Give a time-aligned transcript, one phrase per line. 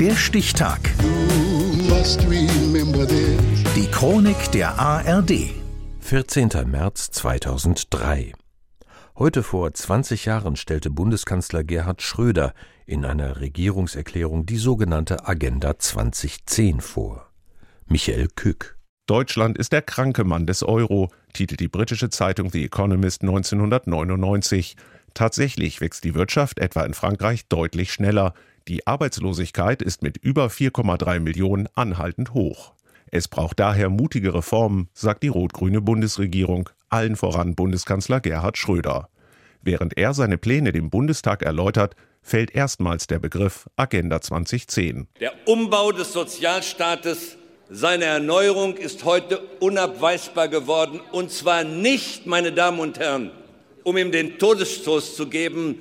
[0.00, 0.78] Der Stichtag.
[3.74, 5.32] Die Chronik der ARD.
[5.98, 6.50] 14.
[6.66, 8.32] März 2003.
[9.16, 12.54] Heute vor 20 Jahren stellte Bundeskanzler Gerhard Schröder
[12.86, 17.28] in einer Regierungserklärung die sogenannte Agenda 2010 vor.
[17.86, 18.78] Michael Kück.
[19.06, 24.76] Deutschland ist der kranke Mann des Euro, titelt die britische Zeitung The Economist 1999.
[25.14, 28.34] Tatsächlich wächst die Wirtschaft etwa in Frankreich deutlich schneller.
[28.68, 32.74] Die Arbeitslosigkeit ist mit über 4,3 Millionen anhaltend hoch.
[33.10, 39.08] Es braucht daher mutige Reformen, sagt die rot-grüne Bundesregierung, allen voran Bundeskanzler Gerhard Schröder.
[39.62, 45.08] Während er seine Pläne dem Bundestag erläutert, fällt erstmals der Begriff Agenda 2010.
[45.18, 47.38] Der Umbau des Sozialstaates
[47.70, 53.30] seine Erneuerung ist heute unabweisbar geworden, und zwar nicht, meine Damen und Herren,
[53.82, 55.80] um ihm den Todesstoß zu geben,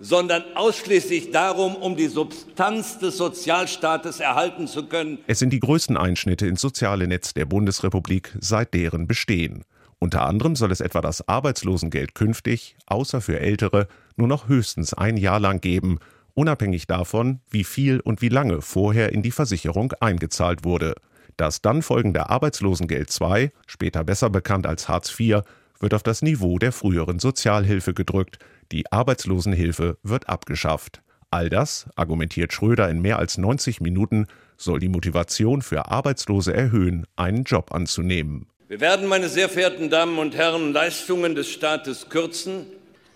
[0.00, 5.18] sondern ausschließlich darum, um die Substanz des Sozialstaates erhalten zu können.
[5.26, 9.64] Es sind die größten Einschnitte ins soziale Netz der Bundesrepublik seit deren Bestehen.
[9.98, 15.16] Unter anderem soll es etwa das Arbeitslosengeld künftig, außer für Ältere, nur noch höchstens ein
[15.16, 15.98] Jahr lang geben,
[16.34, 20.94] unabhängig davon, wie viel und wie lange vorher in die Versicherung eingezahlt wurde.
[21.36, 25.40] Das dann folgende Arbeitslosengeld II, später besser bekannt als Hartz IV,
[25.80, 28.38] wird auf das Niveau der früheren Sozialhilfe gedrückt,
[28.72, 31.02] die Arbeitslosenhilfe wird abgeschafft.
[31.30, 34.26] All das, argumentiert Schröder in mehr als 90 Minuten,
[34.56, 38.46] soll die Motivation für Arbeitslose erhöhen, einen Job anzunehmen.
[38.68, 42.66] Wir werden, meine sehr verehrten Damen und Herren, Leistungen des Staates kürzen,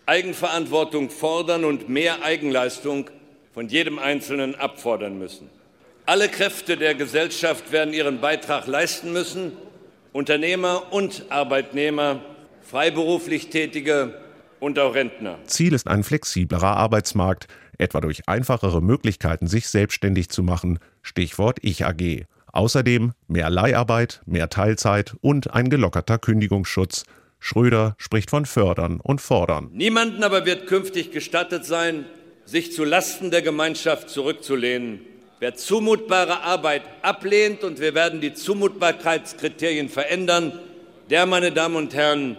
[0.06, 3.08] Eigenverantwortung fordern und mehr Eigenleistung
[3.52, 5.48] von jedem Einzelnen abfordern müssen.
[6.06, 9.52] Alle Kräfte der Gesellschaft werden ihren Beitrag leisten müssen,
[10.12, 12.20] Unternehmer und Arbeitnehmer,
[12.62, 14.14] freiberuflich Tätige
[14.60, 15.38] und auch Rentner.
[15.46, 17.46] Ziel ist ein flexiblerer Arbeitsmarkt,
[17.78, 22.26] etwa durch einfachere Möglichkeiten, sich selbstständig zu machen, Stichwort Ich AG.
[22.52, 27.04] Außerdem mehr Leiharbeit, mehr Teilzeit und ein gelockerter Kündigungsschutz.
[27.38, 29.70] Schröder spricht von fördern und fordern.
[29.72, 32.04] Niemanden aber wird künftig gestattet sein,
[32.44, 35.00] sich zu Lasten der Gemeinschaft zurückzulehnen.
[35.38, 40.58] Wer zumutbare Arbeit ablehnt, und wir werden die Zumutbarkeitskriterien verändern,
[41.10, 42.36] der, meine Damen und Herren,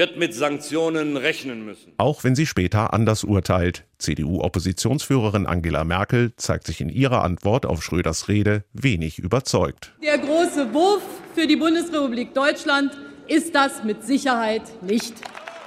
[0.00, 1.92] wird mit Sanktionen rechnen müssen.
[1.98, 3.84] Auch wenn sie später anders urteilt.
[3.98, 9.92] CDU-Oppositionsführerin Angela Merkel zeigt sich in ihrer Antwort auf Schröders Rede wenig überzeugt.
[10.02, 11.02] Der große Wurf
[11.34, 12.96] für die Bundesrepublik Deutschland
[13.28, 15.16] ist das mit Sicherheit nicht.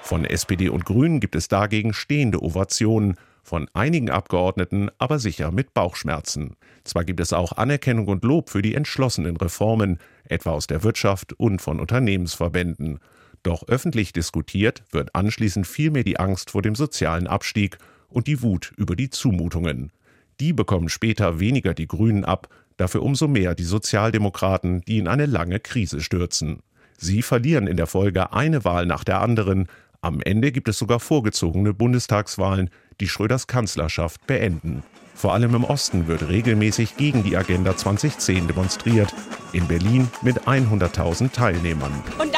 [0.02, 5.76] Von SPD und Grünen gibt es dagegen stehende Ovationen von einigen Abgeordneten aber sicher mit
[5.76, 6.56] Bauchschmerzen.
[6.86, 11.34] Zwar gibt es auch Anerkennung und Lob für die entschlossenen Reformen, etwa aus der Wirtschaft
[11.34, 13.00] und von Unternehmensverbänden.
[13.44, 17.78] Doch öffentlich diskutiert wird anschließend vielmehr die Angst vor dem sozialen Abstieg
[18.08, 19.92] und die Wut über die Zumutungen.
[20.40, 25.26] Die bekommen später weniger die Grünen ab, dafür umso mehr die Sozialdemokraten, die in eine
[25.26, 26.62] lange Krise stürzen.
[26.98, 29.68] Sie verlieren in der Folge eine Wahl nach der anderen,
[30.04, 34.84] am Ende gibt es sogar vorgezogene Bundestagswahlen, die Schröders Kanzlerschaft beenden.
[35.16, 39.14] Vor allem im Osten wird regelmäßig gegen die Agenda 2010 demonstriert.
[39.54, 41.94] In Berlin mit 100.000 Teilnehmern.
[42.20, 42.33] Und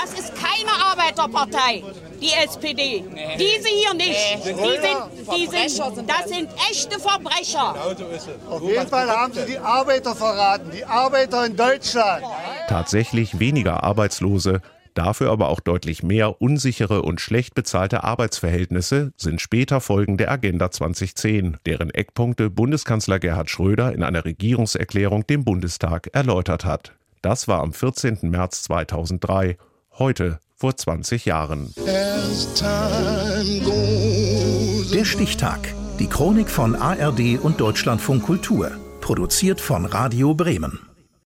[1.15, 1.83] Arbeiterpartei,
[2.21, 3.03] die SPD.
[3.39, 4.45] Diese hier nicht.
[4.45, 7.75] Die sind, die sind, das sind echte Verbrecher.
[8.49, 12.23] Auf jeden Fall haben sie die Arbeiter verraten, die Arbeiter in Deutschland.
[12.67, 14.61] Tatsächlich weniger Arbeitslose,
[14.93, 20.71] Dafür aber auch deutlich mehr unsichere und schlecht bezahlte Arbeitsverhältnisse sind später Folgen der Agenda
[20.71, 26.93] 2010, deren Eckpunkte Bundeskanzler Gerhard Schröder in einer Regierungserklärung dem Bundestag erläutert hat.
[27.21, 28.19] Das war am 14.
[28.21, 29.57] März 2003,
[29.99, 31.73] heute vor 20 Jahren.
[34.93, 35.73] Der Stichtag.
[35.99, 38.71] Die Chronik von ARD und Deutschlandfunk Kultur.
[39.01, 40.94] Produziert von Radio Bremen.